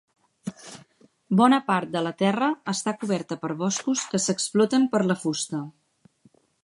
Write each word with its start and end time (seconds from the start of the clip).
Bona 1.41 1.59
part 1.67 1.91
de 1.95 2.01
la 2.07 2.13
terra 2.21 2.47
està 2.73 2.93
coberta 3.03 3.37
per 3.45 3.51
boscos 3.61 4.07
que 4.15 4.23
s'exploten 4.25 4.89
per 4.95 5.03
la 5.13 5.19
fusta. 5.27 5.61